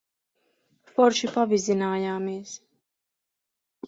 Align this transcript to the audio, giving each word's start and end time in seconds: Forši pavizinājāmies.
Forši 0.93 1.29
pavizinājāmies. 1.35 2.55